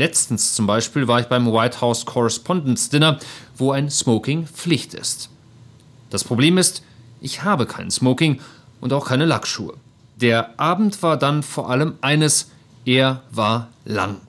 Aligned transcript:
Letztens 0.00 0.54
zum 0.54 0.66
Beispiel 0.66 1.08
war 1.08 1.20
ich 1.20 1.26
beim 1.26 1.52
White 1.52 1.82
House 1.82 2.06
Correspondence 2.06 2.88
Dinner, 2.88 3.18
wo 3.54 3.72
ein 3.72 3.90
Smoking 3.90 4.46
Pflicht 4.46 4.94
ist. 4.94 5.28
Das 6.08 6.24
Problem 6.24 6.56
ist, 6.56 6.82
ich 7.20 7.42
habe 7.42 7.66
kein 7.66 7.90
Smoking 7.90 8.40
und 8.80 8.94
auch 8.94 9.06
keine 9.06 9.26
Lackschuhe. 9.26 9.74
Der 10.16 10.58
Abend 10.58 11.02
war 11.02 11.18
dann 11.18 11.42
vor 11.42 11.68
allem 11.68 11.98
eines, 12.00 12.50
er 12.86 13.22
war 13.30 13.68
lang. 13.84 14.22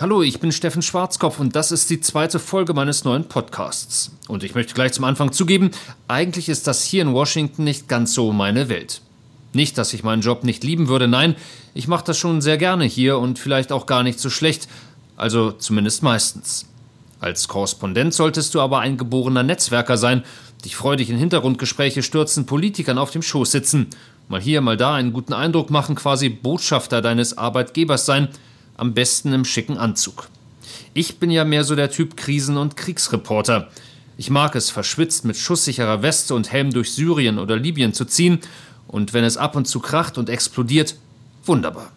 Hallo, 0.00 0.22
ich 0.22 0.38
bin 0.38 0.52
Steffen 0.52 0.80
Schwarzkopf 0.80 1.40
und 1.40 1.56
das 1.56 1.72
ist 1.72 1.90
die 1.90 2.00
zweite 2.00 2.38
Folge 2.38 2.72
meines 2.72 3.02
neuen 3.02 3.24
Podcasts. 3.24 4.12
Und 4.28 4.44
ich 4.44 4.54
möchte 4.54 4.72
gleich 4.72 4.92
zum 4.92 5.04
Anfang 5.04 5.32
zugeben, 5.32 5.72
eigentlich 6.06 6.48
ist 6.48 6.68
das 6.68 6.84
hier 6.84 7.02
in 7.02 7.14
Washington 7.14 7.64
nicht 7.64 7.88
ganz 7.88 8.14
so 8.14 8.30
meine 8.30 8.68
Welt. 8.68 9.00
Nicht, 9.54 9.76
dass 9.76 9.92
ich 9.92 10.04
meinen 10.04 10.22
Job 10.22 10.44
nicht 10.44 10.62
lieben 10.62 10.86
würde, 10.86 11.08
nein, 11.08 11.34
ich 11.74 11.88
mache 11.88 12.04
das 12.04 12.16
schon 12.16 12.40
sehr 12.40 12.58
gerne 12.58 12.84
hier 12.84 13.18
und 13.18 13.40
vielleicht 13.40 13.72
auch 13.72 13.86
gar 13.86 14.04
nicht 14.04 14.20
so 14.20 14.30
schlecht, 14.30 14.68
also 15.16 15.50
zumindest 15.50 16.04
meistens. 16.04 16.66
Als 17.18 17.48
Korrespondent 17.48 18.14
solltest 18.14 18.54
du 18.54 18.60
aber 18.60 18.78
ein 18.78 18.98
geborener 18.98 19.42
Netzwerker 19.42 19.96
sein, 19.96 20.22
dich 20.64 20.76
freudig 20.76 21.10
in 21.10 21.18
Hintergrundgespräche 21.18 22.04
stürzen, 22.04 22.46
Politikern 22.46 22.98
auf 22.98 23.10
dem 23.10 23.22
Schoß 23.22 23.50
sitzen, 23.50 23.88
mal 24.28 24.40
hier, 24.40 24.60
mal 24.60 24.76
da 24.76 24.94
einen 24.94 25.12
guten 25.12 25.32
Eindruck 25.32 25.70
machen, 25.70 25.96
quasi 25.96 26.28
Botschafter 26.28 27.02
deines 27.02 27.36
Arbeitgebers 27.36 28.06
sein– 28.06 28.28
am 28.78 28.94
besten 28.94 29.34
im 29.34 29.44
schicken 29.44 29.76
Anzug. 29.76 30.28
Ich 30.94 31.18
bin 31.18 31.30
ja 31.30 31.44
mehr 31.44 31.64
so 31.64 31.76
der 31.76 31.90
Typ 31.90 32.16
Krisen- 32.16 32.56
und 32.56 32.76
Kriegsreporter. 32.76 33.68
Ich 34.16 34.30
mag 34.30 34.54
es, 34.54 34.70
verschwitzt 34.70 35.24
mit 35.24 35.36
schusssicherer 35.36 36.02
Weste 36.02 36.34
und 36.34 36.50
Helm 36.50 36.72
durch 36.72 36.92
Syrien 36.92 37.38
oder 37.38 37.56
Libyen 37.56 37.92
zu 37.92 38.06
ziehen, 38.06 38.40
und 38.86 39.12
wenn 39.12 39.24
es 39.24 39.36
ab 39.36 39.54
und 39.54 39.66
zu 39.66 39.80
kracht 39.80 40.16
und 40.16 40.30
explodiert, 40.30 40.96
wunderbar. 41.44 41.92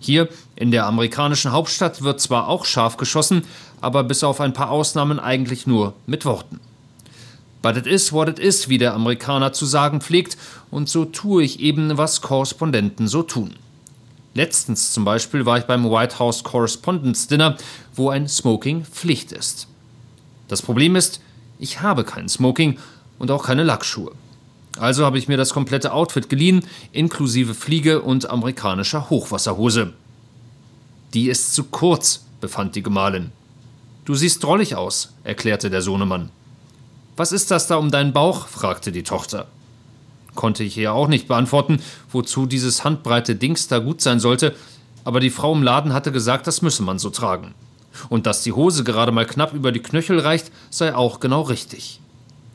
Hier 0.00 0.28
in 0.56 0.72
der 0.72 0.86
amerikanischen 0.86 1.52
Hauptstadt 1.52 2.02
wird 2.02 2.20
zwar 2.20 2.48
auch 2.48 2.64
scharf 2.64 2.96
geschossen, 2.96 3.44
aber 3.80 4.02
bis 4.02 4.24
auf 4.24 4.40
ein 4.40 4.52
paar 4.52 4.70
Ausnahmen 4.70 5.20
eigentlich 5.20 5.66
nur 5.66 5.94
mit 6.06 6.24
Worten. 6.24 6.58
But 7.62 7.76
it 7.76 7.86
is 7.86 8.12
what 8.12 8.28
it 8.28 8.38
is, 8.38 8.68
wie 8.68 8.78
der 8.78 8.94
Amerikaner 8.94 9.52
zu 9.52 9.66
sagen 9.66 10.00
pflegt, 10.00 10.36
und 10.70 10.88
so 10.88 11.04
tue 11.04 11.42
ich 11.44 11.60
eben, 11.60 11.96
was 11.96 12.20
Korrespondenten 12.20 13.08
so 13.08 13.22
tun. 13.22 13.54
Letztens 14.34 14.92
zum 14.92 15.04
Beispiel 15.04 15.46
war 15.46 15.58
ich 15.58 15.64
beim 15.64 15.90
White 15.90 16.18
House 16.18 16.44
Correspondence 16.44 17.26
Dinner, 17.26 17.56
wo 17.94 18.10
ein 18.10 18.28
Smoking 18.28 18.84
Pflicht 18.84 19.32
ist. 19.32 19.66
Das 20.48 20.62
Problem 20.62 20.96
ist, 20.96 21.20
ich 21.58 21.80
habe 21.80 22.04
kein 22.04 22.28
Smoking 22.28 22.78
und 23.18 23.30
auch 23.30 23.44
keine 23.44 23.64
Lackschuhe. 23.64 24.12
Also 24.78 25.04
habe 25.04 25.18
ich 25.18 25.28
mir 25.28 25.36
das 25.36 25.52
komplette 25.52 25.92
Outfit 25.92 26.28
geliehen, 26.28 26.64
inklusive 26.92 27.54
Fliege 27.54 28.00
und 28.02 28.30
amerikanischer 28.30 29.10
Hochwasserhose. 29.10 29.92
Die 31.14 31.28
ist 31.28 31.54
zu 31.54 31.64
kurz, 31.64 32.24
befand 32.40 32.76
die 32.76 32.82
Gemahlin. 32.82 33.32
Du 34.04 34.14
siehst 34.14 34.42
drollig 34.44 34.76
aus, 34.76 35.12
erklärte 35.24 35.68
der 35.68 35.82
Sohnemann. 35.82 36.30
Was 37.16 37.32
ist 37.32 37.50
das 37.50 37.66
da 37.66 37.76
um 37.76 37.90
deinen 37.90 38.12
Bauch? 38.12 38.46
fragte 38.46 38.92
die 38.92 39.02
Tochter 39.02 39.48
konnte 40.38 40.62
ich 40.62 40.78
ihr 40.78 40.92
auch 40.92 41.08
nicht 41.08 41.26
beantworten, 41.26 41.80
wozu 42.12 42.46
dieses 42.46 42.84
handbreite 42.84 43.34
Dings 43.34 43.66
da 43.66 43.80
gut 43.80 44.00
sein 44.00 44.20
sollte, 44.20 44.54
aber 45.02 45.18
die 45.18 45.30
Frau 45.30 45.52
im 45.52 45.64
Laden 45.64 45.92
hatte 45.92 46.12
gesagt, 46.12 46.46
das 46.46 46.62
müsse 46.62 46.84
man 46.84 47.00
so 47.00 47.10
tragen. 47.10 47.54
Und 48.08 48.24
dass 48.24 48.44
die 48.44 48.52
Hose 48.52 48.84
gerade 48.84 49.10
mal 49.10 49.26
knapp 49.26 49.52
über 49.52 49.72
die 49.72 49.82
Knöchel 49.82 50.20
reicht, 50.20 50.52
sei 50.70 50.94
auch 50.94 51.18
genau 51.18 51.42
richtig. 51.42 51.98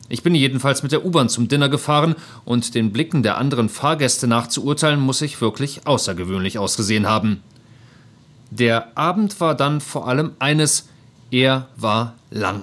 Ich 0.08 0.22
bin 0.22 0.34
jedenfalls 0.34 0.82
mit 0.82 0.92
der 0.92 1.04
U-Bahn 1.04 1.28
zum 1.28 1.46
Dinner 1.48 1.68
gefahren 1.68 2.14
und 2.46 2.74
den 2.74 2.90
Blicken 2.90 3.22
der 3.22 3.36
anderen 3.36 3.68
Fahrgäste 3.68 4.26
nach 4.26 4.46
zu 4.46 4.64
urteilen, 4.64 5.00
muss 5.00 5.20
ich 5.20 5.42
wirklich 5.42 5.86
außergewöhnlich 5.86 6.58
ausgesehen 6.58 7.06
haben. 7.06 7.42
Der 8.50 8.96
Abend 8.96 9.40
war 9.42 9.54
dann 9.54 9.82
vor 9.82 10.08
allem 10.08 10.32
eines, 10.38 10.88
er 11.30 11.68
war 11.76 12.14
lang. 12.30 12.62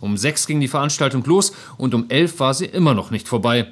Um 0.00 0.16
sechs 0.16 0.48
ging 0.48 0.58
die 0.58 0.66
Veranstaltung 0.66 1.22
los 1.24 1.52
und 1.76 1.94
um 1.94 2.06
elf 2.08 2.40
war 2.40 2.52
sie 2.52 2.66
immer 2.66 2.94
noch 2.94 3.12
nicht 3.12 3.28
vorbei. 3.28 3.68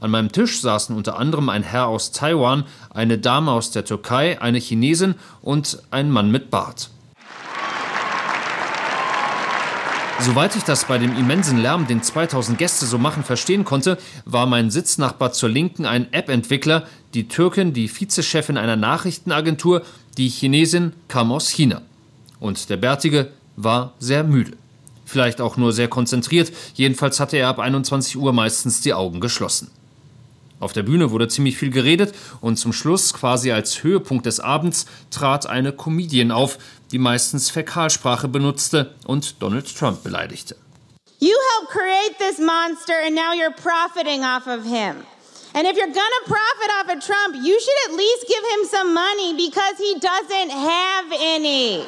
An 0.00 0.12
meinem 0.12 0.30
Tisch 0.30 0.60
saßen 0.60 0.94
unter 0.94 1.18
anderem 1.18 1.48
ein 1.48 1.64
Herr 1.64 1.88
aus 1.88 2.12
Taiwan, 2.12 2.64
eine 2.90 3.18
Dame 3.18 3.50
aus 3.50 3.72
der 3.72 3.84
Türkei, 3.84 4.40
eine 4.40 4.58
Chinesin 4.58 5.16
und 5.42 5.82
ein 5.90 6.10
Mann 6.10 6.30
mit 6.30 6.50
Bart. 6.50 6.90
Soweit 10.20 10.54
ich 10.54 10.62
das 10.62 10.84
bei 10.84 10.98
dem 10.98 11.16
immensen 11.16 11.58
Lärm, 11.58 11.86
den 11.88 12.02
2000 12.02 12.58
Gäste 12.58 12.86
so 12.86 12.98
machen, 12.98 13.24
verstehen 13.24 13.64
konnte, 13.64 13.98
war 14.24 14.46
mein 14.46 14.70
Sitznachbar 14.70 15.32
zur 15.32 15.48
Linken 15.48 15.84
ein 15.84 16.12
App-Entwickler, 16.12 16.86
die 17.14 17.26
Türkin 17.26 17.72
die 17.72 17.88
Vizechefin 17.88 18.56
einer 18.56 18.76
Nachrichtenagentur, 18.76 19.82
die 20.16 20.28
Chinesin 20.28 20.92
kam 21.08 21.32
aus 21.32 21.48
China. 21.48 21.82
Und 22.38 22.70
der 22.70 22.76
Bärtige 22.76 23.32
war 23.56 23.94
sehr 23.98 24.22
müde. 24.22 24.56
Vielleicht 25.04 25.40
auch 25.40 25.56
nur 25.56 25.72
sehr 25.72 25.88
konzentriert, 25.88 26.52
jedenfalls 26.74 27.18
hatte 27.18 27.36
er 27.36 27.48
ab 27.48 27.58
21 27.58 28.16
Uhr 28.16 28.32
meistens 28.32 28.80
die 28.80 28.94
Augen 28.94 29.20
geschlossen. 29.20 29.70
Auf 30.60 30.72
der 30.72 30.82
Bühne 30.82 31.10
wurde 31.10 31.28
ziemlich 31.28 31.56
viel 31.56 31.70
geredet 31.70 32.14
und 32.40 32.56
zum 32.56 32.72
Schluss, 32.72 33.14
quasi 33.14 33.52
als 33.52 33.82
Höhepunkt 33.82 34.26
des 34.26 34.40
Abends, 34.40 34.86
trat 35.10 35.46
eine 35.46 35.72
Comedian 35.72 36.30
auf, 36.30 36.58
die 36.90 36.98
meistens 36.98 37.50
Fäkalsprache 37.50 38.28
benutzte 38.28 38.94
und 39.06 39.40
Donald 39.40 39.74
Trump 39.76 40.02
beleidigte. 40.02 40.56
You 41.20 41.34
helped 41.56 41.70
create 41.72 42.18
this 42.18 42.38
monster 42.38 42.94
and 43.04 43.14
now 43.14 43.32
you're 43.32 43.54
profiting 43.54 44.22
off 44.22 44.46
of 44.46 44.64
him. 44.64 45.04
And 45.54 45.66
if 45.66 45.76
you're 45.76 45.86
gonna 45.86 46.24
profit 46.26 46.70
off 46.78 46.94
of 46.94 47.04
Trump, 47.04 47.34
you 47.34 47.58
should 47.58 47.90
at 47.90 47.96
least 47.96 48.26
give 48.28 48.44
him 48.54 48.66
some 48.70 48.94
money 48.94 49.34
because 49.34 49.78
he 49.78 49.98
doesn't 49.98 50.50
have 50.50 51.06
any. 51.18 51.86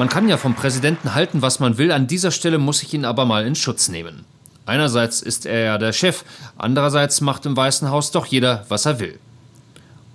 Man 0.00 0.08
kann 0.08 0.30
ja 0.30 0.38
vom 0.38 0.54
Präsidenten 0.54 1.12
halten, 1.12 1.42
was 1.42 1.60
man 1.60 1.76
will, 1.76 1.92
an 1.92 2.06
dieser 2.06 2.30
Stelle 2.30 2.56
muss 2.56 2.82
ich 2.82 2.94
ihn 2.94 3.04
aber 3.04 3.26
mal 3.26 3.44
in 3.44 3.54
Schutz 3.54 3.90
nehmen. 3.90 4.24
Einerseits 4.64 5.20
ist 5.20 5.44
er 5.44 5.62
ja 5.62 5.76
der 5.76 5.92
Chef, 5.92 6.24
andererseits 6.56 7.20
macht 7.20 7.44
im 7.44 7.54
Weißen 7.54 7.90
Haus 7.90 8.10
doch 8.10 8.24
jeder, 8.24 8.64
was 8.70 8.86
er 8.86 8.98
will. 8.98 9.18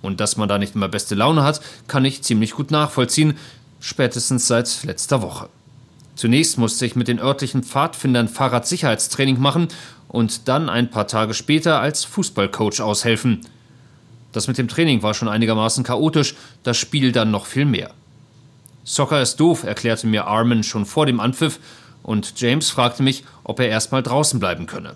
Und 0.02 0.18
dass 0.18 0.36
man 0.36 0.48
da 0.48 0.58
nicht 0.58 0.74
immer 0.74 0.88
beste 0.88 1.14
Laune 1.14 1.44
hat, 1.44 1.60
kann 1.86 2.04
ich 2.04 2.24
ziemlich 2.24 2.50
gut 2.50 2.72
nachvollziehen, 2.72 3.38
spätestens 3.78 4.48
seit 4.48 4.82
letzter 4.82 5.22
Woche. 5.22 5.50
Zunächst 6.16 6.58
musste 6.58 6.84
ich 6.84 6.96
mit 6.96 7.06
den 7.06 7.20
örtlichen 7.20 7.62
Pfadfindern 7.62 8.26
Fahrradsicherheitstraining 8.26 9.38
machen 9.38 9.68
und 10.08 10.48
dann 10.48 10.68
ein 10.68 10.90
paar 10.90 11.06
Tage 11.06 11.32
später 11.32 11.80
als 11.80 12.04
Fußballcoach 12.04 12.80
aushelfen. 12.80 13.42
Das 14.32 14.48
mit 14.48 14.58
dem 14.58 14.66
Training 14.66 15.04
war 15.04 15.14
schon 15.14 15.28
einigermaßen 15.28 15.84
chaotisch, 15.84 16.34
das 16.64 16.76
Spiel 16.76 17.12
dann 17.12 17.30
noch 17.30 17.46
viel 17.46 17.66
mehr. 17.66 17.92
Soccer 18.88 19.20
ist 19.20 19.40
doof, 19.40 19.64
erklärte 19.64 20.06
mir 20.06 20.28
Armin 20.28 20.62
schon 20.62 20.86
vor 20.86 21.06
dem 21.06 21.18
Anpfiff, 21.18 21.58
und 22.04 22.40
James 22.40 22.70
fragte 22.70 23.02
mich, 23.02 23.24
ob 23.42 23.58
er 23.58 23.68
erstmal 23.68 24.00
draußen 24.00 24.38
bleiben 24.38 24.66
könne. 24.66 24.94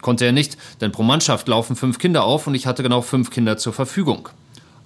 Konnte 0.00 0.24
er 0.24 0.32
nicht, 0.32 0.56
denn 0.80 0.92
pro 0.92 1.02
Mannschaft 1.02 1.46
laufen 1.46 1.76
fünf 1.76 1.98
Kinder 1.98 2.24
auf 2.24 2.46
und 2.46 2.54
ich 2.54 2.66
hatte 2.66 2.82
genau 2.82 3.02
fünf 3.02 3.30
Kinder 3.30 3.58
zur 3.58 3.74
Verfügung. 3.74 4.30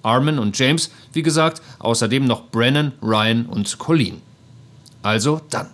Armin 0.03 0.39
und 0.39 0.59
James, 0.59 0.91
wie 1.13 1.23
gesagt, 1.23 1.61
außerdem 1.79 2.25
noch 2.25 2.49
Brennan, 2.49 2.91
Ryan 3.01 3.45
und 3.45 3.79
Colleen. 3.79 4.21
Also 5.01 5.39
dann. 5.49 5.69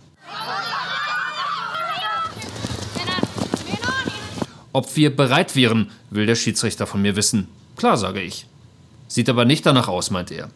Ob 4.73 4.95
wir 4.95 5.15
bereit 5.15 5.55
wären, 5.55 5.89
will 6.11 6.27
der 6.27 6.35
Schiedsrichter 6.35 6.85
von 6.85 7.01
mir 7.01 7.15
wissen. 7.15 7.47
Klar, 7.77 7.97
sage 7.97 8.21
ich. 8.21 8.45
Sieht 9.07 9.27
aber 9.27 9.43
nicht 9.43 9.65
danach 9.65 9.87
aus, 9.87 10.11
meint 10.11 10.29
er 10.29 10.49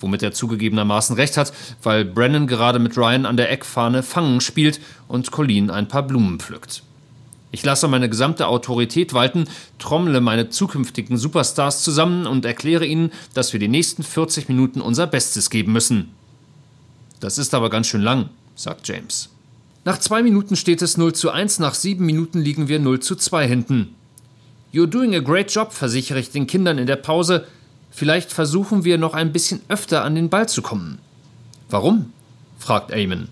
womit 0.00 0.22
er 0.22 0.32
zugegebenermaßen 0.32 1.16
recht 1.16 1.36
hat, 1.36 1.52
weil 1.82 2.04
Brennan 2.04 2.46
gerade 2.46 2.78
mit 2.78 2.96
Ryan 2.96 3.26
an 3.26 3.36
der 3.36 3.50
Eckfahne 3.50 4.02
Fangen 4.02 4.40
spielt 4.40 4.80
und 5.08 5.30
Colleen 5.30 5.70
ein 5.70 5.88
paar 5.88 6.02
Blumen 6.02 6.40
pflückt. 6.40 6.82
Ich 7.52 7.64
lasse 7.64 7.88
meine 7.88 8.08
gesamte 8.08 8.46
Autorität 8.46 9.12
walten, 9.12 9.46
trommle 9.78 10.20
meine 10.20 10.50
zukünftigen 10.50 11.16
Superstars 11.16 11.82
zusammen 11.82 12.26
und 12.26 12.44
erkläre 12.44 12.86
ihnen, 12.86 13.10
dass 13.34 13.52
wir 13.52 13.60
die 13.60 13.68
nächsten 13.68 14.02
40 14.02 14.48
Minuten 14.48 14.80
unser 14.80 15.06
Bestes 15.06 15.50
geben 15.50 15.72
müssen. 15.72 16.10
Das 17.18 17.38
ist 17.38 17.52
aber 17.54 17.68
ganz 17.68 17.88
schön 17.88 18.02
lang, 18.02 18.30
sagt 18.54 18.86
James. 18.86 19.30
Nach 19.84 19.98
zwei 19.98 20.22
Minuten 20.22 20.56
steht 20.56 20.82
es 20.82 20.96
0 20.96 21.14
zu 21.14 21.30
1, 21.30 21.58
nach 21.58 21.74
sieben 21.74 22.06
Minuten 22.06 22.38
liegen 22.38 22.68
wir 22.68 22.78
0 22.78 23.00
zu 23.00 23.16
2 23.16 23.48
hinten. 23.48 23.94
You're 24.72 24.86
doing 24.86 25.16
a 25.16 25.20
great 25.20 25.50
job, 25.50 25.72
versichere 25.72 26.20
ich 26.20 26.30
den 26.30 26.46
Kindern 26.46 26.78
in 26.78 26.86
der 26.86 26.96
Pause, 26.96 27.46
Vielleicht 27.90 28.32
versuchen 28.32 28.84
wir 28.84 28.98
noch 28.98 29.14
ein 29.14 29.32
bisschen 29.32 29.60
öfter 29.68 30.04
an 30.04 30.14
den 30.14 30.30
Ball 30.30 30.48
zu 30.48 30.62
kommen. 30.62 30.98
Warum? 31.68 32.12
fragt 32.58 32.90
Eamon. 32.90 33.28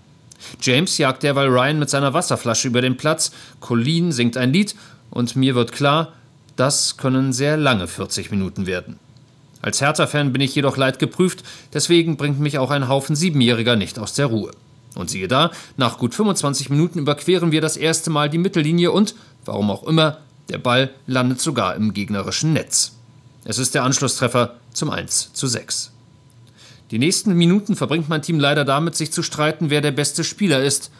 James 0.61 0.97
jagt 0.97 1.23
derweil 1.23 1.47
Ryan 1.47 1.79
mit 1.79 1.89
seiner 1.89 2.13
Wasserflasche 2.13 2.67
über 2.67 2.81
den 2.81 2.97
Platz, 2.97 3.31
Colleen 3.59 4.11
singt 4.11 4.37
ein 4.37 4.53
Lied 4.53 4.75
und 5.09 5.35
mir 5.35 5.55
wird 5.55 5.71
klar, 5.71 6.13
das 6.55 6.97
können 6.97 7.33
sehr 7.33 7.57
lange 7.57 7.87
40 7.87 8.31
Minuten 8.31 8.65
werden. 8.65 8.99
Als 9.61 9.81
Hertha-Fan 9.81 10.31
bin 10.31 10.41
ich 10.41 10.55
jedoch 10.55 10.77
leid 10.77 10.99
geprüft, 10.99 11.43
deswegen 11.73 12.15
bringt 12.15 12.39
mich 12.39 12.57
auch 12.57 12.71
ein 12.71 12.87
Haufen 12.87 13.15
Siebenjähriger 13.15 13.75
nicht 13.75 13.99
aus 13.99 14.13
der 14.13 14.27
Ruhe. 14.27 14.51
Und 14.95 15.09
siehe 15.09 15.27
da, 15.27 15.51
nach 15.77 15.97
gut 15.97 16.15
25 16.15 16.69
Minuten 16.69 16.99
überqueren 16.99 17.51
wir 17.51 17.61
das 17.61 17.77
erste 17.77 18.09
Mal 18.09 18.29
die 18.29 18.37
Mittellinie 18.37 18.91
und, 18.91 19.15
warum 19.45 19.69
auch 19.69 19.83
immer, 19.83 20.17
der 20.49 20.57
Ball 20.57 20.89
landet 21.05 21.41
sogar 21.41 21.75
im 21.75 21.93
gegnerischen 21.93 22.53
Netz. 22.53 22.93
Es 23.45 23.57
ist 23.57 23.73
der 23.73 23.83
Anschlusstreffer 23.83 24.55
zum 24.73 24.89
1 24.89 25.33
zu 25.33 25.47
6. 25.47 25.91
Die 26.91 26.99
nächsten 26.99 27.33
Minuten 27.33 27.75
verbringt 27.75 28.09
mein 28.09 28.21
Team 28.21 28.39
leider 28.39 28.65
damit, 28.65 28.95
sich 28.95 29.11
zu 29.11 29.23
streiten, 29.23 29.69
wer 29.69 29.81
der 29.81 29.91
beste 29.91 30.23
Spieler 30.23 30.63
ist. 30.63 30.91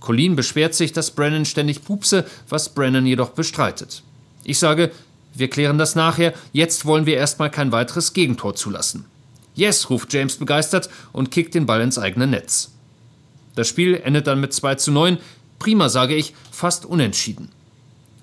Colleen 0.00 0.36
beschwert 0.36 0.74
sich, 0.74 0.92
dass 0.92 1.10
Brennan 1.10 1.44
ständig 1.44 1.84
pupse, 1.84 2.24
was 2.48 2.68
Brennan 2.68 3.06
jedoch 3.06 3.30
bestreitet. 3.30 4.02
Ich 4.44 4.58
sage, 4.58 4.92
wir 5.34 5.48
klären 5.50 5.78
das 5.78 5.94
nachher, 5.94 6.34
jetzt 6.52 6.84
wollen 6.84 7.06
wir 7.06 7.16
erstmal 7.16 7.50
kein 7.50 7.72
weiteres 7.72 8.12
Gegentor 8.12 8.54
zulassen. 8.54 9.06
Yes, 9.54 9.90
ruft 9.90 10.12
James 10.12 10.36
begeistert 10.36 10.88
und 11.12 11.30
kickt 11.30 11.54
den 11.54 11.66
Ball 11.66 11.80
ins 11.80 11.98
eigene 11.98 12.26
Netz. 12.26 12.70
Das 13.54 13.68
Spiel 13.68 14.00
endet 14.02 14.26
dann 14.26 14.40
mit 14.40 14.52
2 14.52 14.76
zu 14.76 14.92
9. 14.92 15.18
Prima, 15.58 15.88
sage 15.88 16.14
ich, 16.14 16.34
fast 16.50 16.84
unentschieden. 16.84 17.48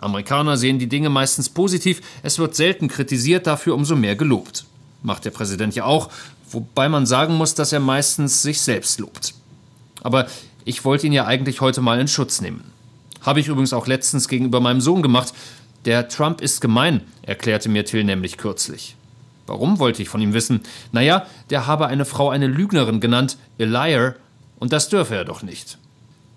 Amerikaner 0.01 0.57
sehen 0.57 0.79
die 0.79 0.89
Dinge 0.89 1.09
meistens 1.09 1.49
positiv, 1.49 2.01
es 2.23 2.39
wird 2.39 2.55
selten 2.55 2.87
kritisiert, 2.87 3.47
dafür 3.47 3.75
umso 3.75 3.95
mehr 3.95 4.15
gelobt. 4.15 4.65
Macht 5.03 5.25
der 5.25 5.31
Präsident 5.31 5.75
ja 5.75 5.85
auch, 5.85 6.09
wobei 6.49 6.89
man 6.89 7.05
sagen 7.05 7.35
muss, 7.35 7.55
dass 7.55 7.71
er 7.71 7.79
meistens 7.79 8.41
sich 8.41 8.59
selbst 8.61 8.99
lobt. 8.99 9.33
Aber 10.03 10.27
ich 10.65 10.83
wollte 10.83 11.07
ihn 11.07 11.13
ja 11.13 11.25
eigentlich 11.25 11.61
heute 11.61 11.81
mal 11.81 11.99
in 11.99 12.07
Schutz 12.07 12.41
nehmen. 12.41 12.63
Habe 13.21 13.39
ich 13.39 13.47
übrigens 13.47 13.73
auch 13.73 13.87
letztens 13.87 14.27
gegenüber 14.27 14.59
meinem 14.59 14.81
Sohn 14.81 15.01
gemacht. 15.01 15.33
Der 15.85 16.09
Trump 16.09 16.41
ist 16.41 16.61
gemein, 16.61 17.01
erklärte 17.21 17.69
mir 17.69 17.85
Till 17.85 18.03
nämlich 18.03 18.37
kürzlich. 18.37 18.95
Warum 19.47 19.79
wollte 19.79 20.01
ich 20.01 20.09
von 20.09 20.21
ihm 20.21 20.33
wissen? 20.33 20.61
Naja, 20.91 21.25
der 21.49 21.67
habe 21.67 21.87
eine 21.87 22.05
Frau 22.05 22.29
eine 22.29 22.47
Lügnerin 22.47 22.99
genannt, 22.99 23.37
a 23.59 23.63
liar, 23.63 24.15
und 24.59 24.73
das 24.73 24.89
dürfe 24.89 25.15
er 25.15 25.25
doch 25.25 25.43
nicht. 25.43 25.77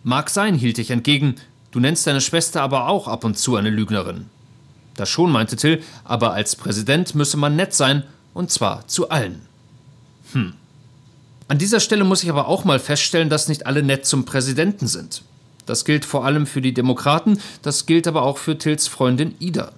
Mag 0.03 0.31
sein, 0.31 0.55
hielt 0.55 0.79
ich 0.79 0.91
entgegen, 0.91 1.37
du 1.75 1.81
nennst 1.81 2.07
deine 2.07 2.21
Schwester 2.21 2.63
aber 2.63 2.89
auch 2.89 3.09
ab 3.09 3.25
und 3.25 3.37
zu 3.37 3.57
eine 3.57 3.69
Lügnerin. 3.69 4.27
Das 4.95 5.09
schon, 5.09 5.33
meinte 5.33 5.57
Till, 5.57 5.83
aber 6.05 6.33
als 6.33 6.55
Präsident 6.55 7.17
müsse 7.17 7.37
man 7.37 7.57
nett 7.57 7.75
sein, 7.75 8.05
und 8.33 8.53
zwar 8.53 8.87
zu 8.87 9.11
allen. 9.11 9.43
Hm. 10.33 10.53
An 11.49 11.59
dieser 11.59 11.81
Stelle 11.81 12.05
muss 12.05 12.23
ich 12.23 12.31
aber 12.31 12.47
auch 12.47 12.65
mal 12.65 12.79
feststellen, 12.79 13.29
dass 13.29 13.49
nicht 13.49 13.67
alle 13.67 13.83
nett 13.83 14.07
zum 14.07 14.25
Präsidenten 14.25 14.87
sind. 14.87 15.23
Das 15.67 15.85
gilt 15.85 16.05
vor 16.05 16.25
allem 16.25 16.47
für 16.47 16.61
die 16.61 16.75
Demokraten, 16.75 17.41
das 17.63 17.87
gilt 17.87 18.07
aber 18.07 18.23
auch 18.23 18.39
für 18.39 18.57
Tills 18.57 18.87
Freundin 18.87 19.35
Ida. 19.41 19.73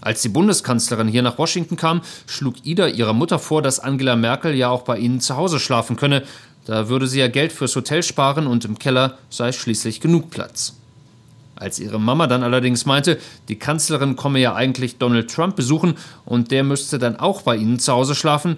Als 0.00 0.22
die 0.22 0.30
Bundeskanzlerin 0.30 1.08
hier 1.08 1.22
nach 1.22 1.36
Washington 1.36 1.76
kam, 1.76 2.00
schlug 2.26 2.54
Ida 2.64 2.86
ihrer 2.88 3.12
Mutter 3.12 3.38
vor, 3.38 3.60
dass 3.60 3.80
Angela 3.80 4.16
Merkel 4.16 4.54
ja 4.54 4.70
auch 4.70 4.82
bei 4.82 4.96
ihnen 4.96 5.20
zu 5.20 5.36
Hause 5.36 5.60
schlafen 5.60 5.96
könne. 5.96 6.22
Da 6.64 6.88
würde 6.88 7.06
sie 7.06 7.20
ja 7.20 7.28
Geld 7.28 7.52
fürs 7.52 7.76
Hotel 7.76 8.02
sparen 8.02 8.46
und 8.46 8.64
im 8.64 8.78
Keller 8.78 9.18
sei 9.28 9.52
schließlich 9.52 10.00
genug 10.00 10.30
Platz. 10.30 10.74
Als 11.56 11.78
ihre 11.78 12.00
Mama 12.00 12.26
dann 12.26 12.42
allerdings 12.42 12.84
meinte, 12.84 13.18
die 13.48 13.58
Kanzlerin 13.58 14.16
komme 14.16 14.40
ja 14.40 14.54
eigentlich 14.54 14.98
Donald 14.98 15.30
Trump 15.30 15.56
besuchen 15.56 15.94
und 16.24 16.50
der 16.50 16.64
müsste 16.64 16.98
dann 16.98 17.16
auch 17.16 17.42
bei 17.42 17.56
ihnen 17.56 17.78
zu 17.78 17.92
Hause 17.92 18.14
schlafen, 18.14 18.56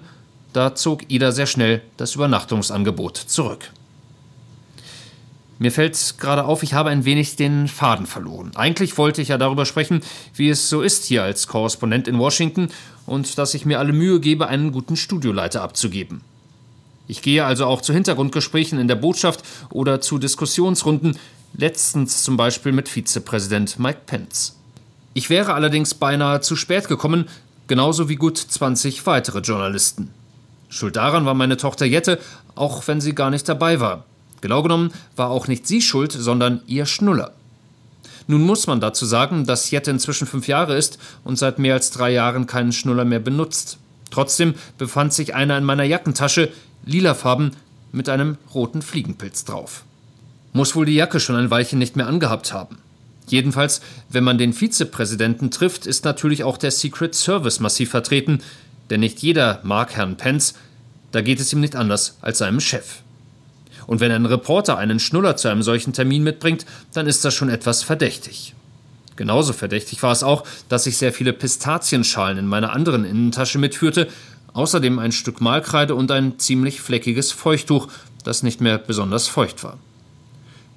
da 0.53 0.73
zog 0.73 1.09
Ida 1.09 1.31
sehr 1.31 1.45
schnell 1.45 1.81
das 1.97 2.15
Übernachtungsangebot 2.15 3.17
zurück. 3.17 3.69
Mir 5.59 5.71
fällt 5.71 6.17
gerade 6.19 6.45
auf, 6.45 6.61
ich 6.61 6.73
habe 6.73 6.89
ein 6.89 7.05
wenig 7.05 7.35
den 7.35 7.67
Faden 7.67 8.05
verloren. 8.05 8.51
Eigentlich 8.55 8.97
wollte 8.97 9.21
ich 9.21 9.29
ja 9.29 9.37
darüber 9.37 9.65
sprechen, 9.65 10.01
wie 10.35 10.49
es 10.49 10.69
so 10.69 10.81
ist 10.81 11.05
hier 11.05 11.23
als 11.23 11.47
Korrespondent 11.47 12.07
in 12.07 12.19
Washington 12.19 12.69
und 13.07 13.37
dass 13.37 13.55
ich 13.55 13.65
mir 13.65 13.79
alle 13.79 13.93
Mühe 13.93 14.19
gebe, 14.19 14.47
einen 14.47 14.71
guten 14.71 14.95
Studioleiter 14.95 15.63
abzugeben. 15.63 16.21
Ich 17.07 17.21
gehe 17.21 17.45
also 17.45 17.65
auch 17.65 17.81
zu 17.81 17.93
Hintergrundgesprächen 17.93 18.79
in 18.79 18.87
der 18.87 18.95
Botschaft 18.95 19.43
oder 19.69 20.01
zu 20.01 20.17
Diskussionsrunden, 20.17 21.17
letztens 21.55 22.23
zum 22.23 22.37
Beispiel 22.37 22.73
mit 22.73 22.89
Vizepräsident 22.89 23.79
Mike 23.79 24.01
Pence. 24.05 24.57
Ich 25.13 25.29
wäre 25.29 25.53
allerdings 25.53 25.93
beinahe 25.93 26.41
zu 26.41 26.55
spät 26.55 26.87
gekommen, 26.87 27.27
genauso 27.67 28.09
wie 28.09 28.17
gut 28.17 28.37
20 28.37 29.05
weitere 29.05 29.39
Journalisten. 29.39 30.11
Schuld 30.69 30.97
daran 30.97 31.25
war 31.25 31.33
meine 31.33 31.57
Tochter 31.57 31.85
Jette, 31.85 32.19
auch 32.55 32.87
wenn 32.87 33.01
sie 33.01 33.15
gar 33.15 33.29
nicht 33.29 33.47
dabei 33.47 33.79
war. 33.79 34.03
Genau 34.41 34.61
genommen 34.61 34.91
war 35.15 35.29
auch 35.29 35.47
nicht 35.47 35.65
sie 35.65 35.81
schuld, 35.81 36.11
sondern 36.11 36.61
ihr 36.67 36.85
Schnuller. 36.85 37.31
Nun 38.27 38.41
muss 38.41 38.67
man 38.67 38.81
dazu 38.81 39.05
sagen, 39.05 39.45
dass 39.45 39.71
Jette 39.71 39.89
inzwischen 39.89 40.27
fünf 40.27 40.47
Jahre 40.47 40.75
ist 40.75 40.99
und 41.23 41.37
seit 41.37 41.59
mehr 41.59 41.75
als 41.75 41.91
drei 41.91 42.11
Jahren 42.11 42.45
keinen 42.45 42.73
Schnuller 42.73 43.05
mehr 43.05 43.19
benutzt. 43.19 43.77
Trotzdem 44.11 44.55
befand 44.77 45.13
sich 45.13 45.33
einer 45.33 45.57
in 45.57 45.63
meiner 45.63 45.83
Jackentasche, 45.83 46.51
lilafarben, 46.87 47.51
mit 47.91 48.09
einem 48.09 48.37
roten 48.53 48.81
Fliegenpilz 48.81 49.45
drauf. 49.45 49.83
Muss 50.53 50.75
wohl 50.75 50.85
die 50.85 50.95
Jacke 50.95 51.19
schon 51.19 51.35
ein 51.35 51.51
Weilchen 51.51 51.79
nicht 51.79 51.95
mehr 51.95 52.07
angehabt 52.07 52.53
haben. 52.53 52.79
Jedenfalls, 53.27 53.81
wenn 54.09 54.23
man 54.23 54.37
den 54.37 54.53
Vizepräsidenten 54.53 55.51
trifft, 55.51 55.85
ist 55.85 56.05
natürlich 56.05 56.43
auch 56.43 56.57
der 56.57 56.71
Secret 56.71 57.13
Service 57.13 57.59
massiv 57.59 57.89
vertreten, 57.89 58.41
denn 58.89 59.01
nicht 59.01 59.19
jeder 59.19 59.59
mag 59.63 59.95
Herrn 59.95 60.15
Pence, 60.15 60.53
da 61.11 61.21
geht 61.21 61.39
es 61.39 61.51
ihm 61.51 61.59
nicht 61.59 61.75
anders 61.75 62.17
als 62.21 62.37
seinem 62.37 62.59
Chef. 62.59 63.01
Und 63.85 63.99
wenn 63.99 64.11
ein 64.11 64.25
Reporter 64.25 64.77
einen 64.77 64.99
Schnuller 64.99 65.37
zu 65.37 65.47
einem 65.47 65.63
solchen 65.63 65.93
Termin 65.93 66.23
mitbringt, 66.23 66.65
dann 66.93 67.07
ist 67.07 67.23
das 67.25 67.33
schon 67.33 67.49
etwas 67.49 67.83
verdächtig. 67.83 68.53
Genauso 69.15 69.51
verdächtig 69.51 70.03
war 70.03 70.11
es 70.11 70.23
auch, 70.23 70.43
dass 70.69 70.85
ich 70.85 70.97
sehr 70.97 71.11
viele 71.11 71.33
Pistazienschalen 71.33 72.37
in 72.37 72.47
meiner 72.47 72.73
anderen 72.73 73.03
Innentasche 73.03 73.57
mitführte, 73.57 74.07
außerdem 74.57 74.97
ein 74.97 75.11
Stück 75.11 75.39
Malkreide 75.39 75.93
und 75.93 76.09
ein 76.09 76.39
ziemlich 76.39 76.81
fleckiges 76.81 77.31
Feuchttuch, 77.31 77.87
das 78.23 78.41
nicht 78.41 78.59
mehr 78.59 78.79
besonders 78.79 79.27
feucht 79.27 79.63
war. 79.63 79.77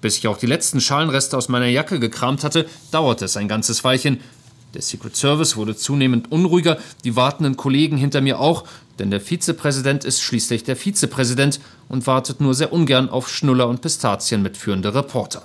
Bis 0.02 0.18
ich 0.18 0.28
auch 0.28 0.36
die 0.36 0.46
letzten 0.46 0.80
Schalenreste 0.80 1.36
aus 1.36 1.48
meiner 1.48 1.66
Jacke 1.66 1.98
gekramt 1.98 2.44
hatte, 2.44 2.66
dauerte 2.90 3.24
es 3.24 3.38
ein 3.38 3.48
ganzes 3.48 3.82
Weilchen, 3.82 4.20
der 4.74 4.82
Secret 4.82 5.16
Service 5.16 5.56
wurde 5.56 5.74
zunehmend 5.74 6.30
unruhiger, 6.30 6.78
die 7.04 7.16
wartenden 7.16 7.56
Kollegen 7.56 7.96
hinter 7.96 8.20
mir 8.20 8.38
auch, 8.38 8.64
denn 8.98 9.10
der 9.10 9.20
Vizepräsident 9.20 10.04
ist 10.04 10.20
schließlich 10.20 10.62
der 10.62 10.76
Vizepräsident 10.76 11.58
und 11.88 12.06
wartet 12.06 12.40
nur 12.40 12.54
sehr 12.54 12.72
ungern 12.72 13.08
auf 13.08 13.28
Schnuller 13.28 13.66
und 13.66 13.80
Pistazien 13.80 14.42
mitführende 14.42 14.94
Reporter. 14.94 15.42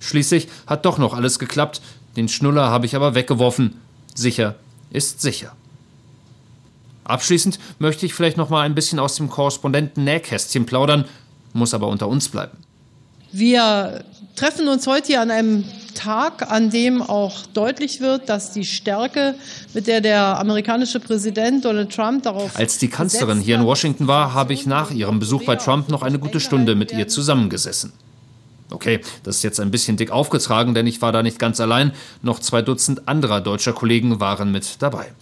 Schließlich 0.00 0.48
hat 0.66 0.84
doch 0.84 0.98
noch 0.98 1.14
alles 1.14 1.38
geklappt, 1.38 1.80
den 2.16 2.28
Schnuller 2.28 2.70
habe 2.70 2.86
ich 2.86 2.96
aber 2.96 3.14
weggeworfen. 3.14 3.76
Sicher 4.14 4.56
ist 4.90 5.22
sicher. 5.22 5.54
Abschließend 7.04 7.58
möchte 7.78 8.06
ich 8.06 8.14
vielleicht 8.14 8.36
noch 8.36 8.50
mal 8.50 8.62
ein 8.62 8.74
bisschen 8.74 8.98
aus 8.98 9.16
dem 9.16 9.28
Korrespondenten 9.28 10.04
Nähkästchen 10.04 10.66
plaudern, 10.66 11.04
muss 11.52 11.74
aber 11.74 11.88
unter 11.88 12.08
uns 12.08 12.28
bleiben. 12.28 12.58
Wir 13.32 14.04
treffen 14.36 14.68
uns 14.68 14.86
heute 14.86 15.08
hier 15.08 15.20
an 15.20 15.30
einem 15.30 15.64
Tag, 15.94 16.50
an 16.50 16.70
dem 16.70 17.02
auch 17.02 17.46
deutlich 17.46 18.00
wird, 18.00 18.28
dass 18.28 18.52
die 18.52 18.64
Stärke, 18.64 19.34
mit 19.74 19.86
der 19.86 20.00
der 20.00 20.38
amerikanische 20.38 20.98
Präsident 20.98 21.64
Donald 21.64 21.94
Trump 21.94 22.22
darauf. 22.22 22.56
Als 22.56 22.78
die 22.78 22.88
Kanzlerin 22.88 23.40
hier 23.40 23.56
in 23.56 23.64
Washington 23.64 24.06
war, 24.06 24.34
habe 24.34 24.52
ich 24.52 24.66
nach 24.66 24.90
ihrem 24.90 25.18
Besuch 25.18 25.44
bei 25.44 25.56
Trump 25.56 25.88
noch 25.88 26.02
eine 26.02 26.18
gute 26.18 26.40
Stunde 26.40 26.74
mit 26.74 26.92
ihr 26.92 27.08
zusammengesessen. 27.08 27.92
Okay, 28.70 29.00
das 29.24 29.36
ist 29.36 29.42
jetzt 29.42 29.60
ein 29.60 29.70
bisschen 29.70 29.96
dick 29.96 30.10
aufgetragen, 30.10 30.74
denn 30.74 30.86
ich 30.86 31.02
war 31.02 31.12
da 31.12 31.22
nicht 31.22 31.38
ganz 31.38 31.60
allein. 31.60 31.92
Noch 32.22 32.38
zwei 32.38 32.62
Dutzend 32.62 33.08
anderer 33.08 33.40
deutscher 33.40 33.72
Kollegen 33.72 34.20
waren 34.20 34.52
mit 34.52 34.76
dabei. 34.80 35.12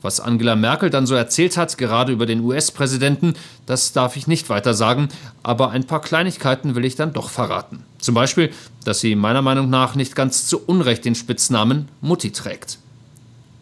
Was 0.00 0.20
Angela 0.20 0.54
Merkel 0.54 0.90
dann 0.90 1.06
so 1.06 1.14
erzählt 1.14 1.56
hat, 1.56 1.76
gerade 1.76 2.12
über 2.12 2.24
den 2.24 2.40
US-Präsidenten, 2.40 3.34
das 3.66 3.92
darf 3.92 4.16
ich 4.16 4.28
nicht 4.28 4.48
weiter 4.48 4.74
sagen, 4.74 5.08
aber 5.42 5.70
ein 5.70 5.86
paar 5.86 6.00
Kleinigkeiten 6.00 6.74
will 6.74 6.84
ich 6.84 6.94
dann 6.94 7.12
doch 7.12 7.30
verraten. 7.30 7.82
Zum 7.98 8.14
Beispiel, 8.14 8.52
dass 8.84 9.00
sie 9.00 9.16
meiner 9.16 9.42
Meinung 9.42 9.70
nach 9.70 9.96
nicht 9.96 10.14
ganz 10.14 10.46
zu 10.46 10.64
Unrecht 10.64 11.04
den 11.04 11.16
Spitznamen 11.16 11.88
Mutti 12.00 12.30
trägt. 12.30 12.78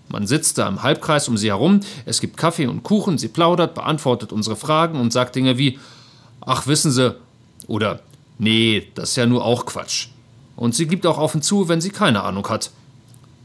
Man 0.08 0.26
sitzt 0.26 0.58
da 0.58 0.68
im 0.68 0.82
Halbkreis 0.82 1.28
um 1.28 1.36
sie 1.36 1.48
herum, 1.48 1.80
es 2.04 2.20
gibt 2.20 2.36
Kaffee 2.36 2.66
und 2.66 2.82
Kuchen, 2.82 3.18
sie 3.18 3.28
plaudert, 3.28 3.74
beantwortet 3.74 4.32
unsere 4.32 4.56
Fragen 4.56 5.00
und 5.00 5.12
sagt 5.12 5.34
Dinge 5.36 5.58
wie 5.58 5.78
Ach, 6.48 6.66
wissen 6.66 6.92
Sie, 6.92 7.16
oder 7.66 8.00
Nee, 8.38 8.88
das 8.94 9.10
ist 9.10 9.16
ja 9.16 9.26
nur 9.26 9.44
auch 9.44 9.66
Quatsch. 9.66 10.08
Und 10.56 10.74
sie 10.74 10.86
gibt 10.86 11.06
auch 11.06 11.18
offen 11.18 11.42
zu, 11.42 11.68
wenn 11.68 11.80
sie 11.80 11.90
keine 11.90 12.22
Ahnung 12.22 12.48
hat. 12.48 12.70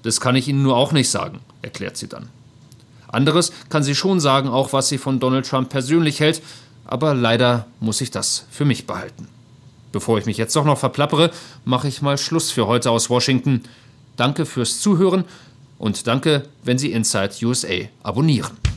Das 0.03 0.19
kann 0.19 0.35
ich 0.35 0.47
Ihnen 0.47 0.63
nur 0.63 0.75
auch 0.75 0.91
nicht 0.91 1.09
sagen, 1.09 1.39
erklärt 1.61 1.97
sie 1.97 2.07
dann. 2.07 2.29
Anderes 3.11 3.51
kann 3.69 3.83
sie 3.83 3.95
schon 3.95 4.19
sagen, 4.19 4.49
auch 4.49 4.73
was 4.73 4.89
sie 4.89 4.97
von 4.97 5.19
Donald 5.19 5.47
Trump 5.47 5.69
persönlich 5.69 6.19
hält, 6.19 6.41
aber 6.85 7.13
leider 7.13 7.67
muss 7.79 8.01
ich 8.01 8.11
das 8.11 8.45
für 8.51 8.65
mich 8.65 8.87
behalten. 8.87 9.27
Bevor 9.91 10.17
ich 10.17 10.25
mich 10.25 10.37
jetzt 10.37 10.55
doch 10.55 10.65
noch 10.65 10.77
verplappere, 10.77 11.31
mache 11.65 11.87
ich 11.87 12.01
mal 12.01 12.17
Schluss 12.17 12.51
für 12.51 12.67
heute 12.67 12.91
aus 12.91 13.09
Washington. 13.09 13.63
Danke 14.15 14.45
fürs 14.45 14.79
Zuhören 14.79 15.25
und 15.77 16.07
danke, 16.07 16.43
wenn 16.63 16.77
Sie 16.77 16.91
Inside 16.91 17.33
USA 17.43 17.87
abonnieren. 18.03 18.70